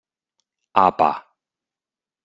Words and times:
Apa! 0.85 1.11